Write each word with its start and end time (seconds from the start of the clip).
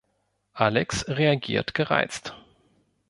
Alex 0.55 1.05
reagiert 1.09 1.75
gereizt. 1.75 2.33